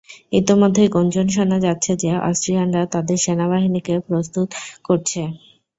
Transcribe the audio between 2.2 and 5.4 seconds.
অস্ট্রিয়ানরা তাদের সেনাবাহিনীকে প্রস্তুত করছে।